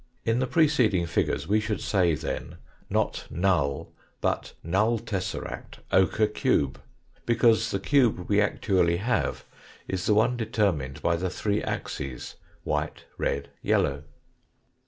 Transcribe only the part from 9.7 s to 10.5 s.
is the one